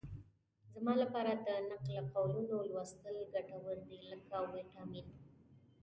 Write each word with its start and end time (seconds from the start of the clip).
زما 0.73 0.93
لپاره 1.03 1.31
د 1.45 1.47
نقل 1.69 1.97
قولونو 2.13 2.57
لوستل 2.71 3.15
ګټور 3.33 3.77
دي 3.89 3.99
لکه 4.13 4.35
ویټامین. 4.53 5.07